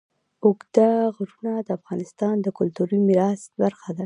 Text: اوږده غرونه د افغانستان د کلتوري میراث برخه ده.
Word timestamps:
اوږده 0.45 0.89
غرونه 1.15 1.53
د 1.67 1.69
افغانستان 1.79 2.35
د 2.41 2.47
کلتوري 2.57 2.97
میراث 3.07 3.41
برخه 3.61 3.89
ده. 3.97 3.99